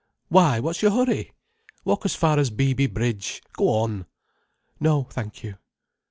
[0.29, 1.31] "Why, what's your hurry!
[1.85, 3.39] Walk as far as Beeby Bridge.
[3.53, 4.07] Go on."
[4.79, 5.57] "No, thank you."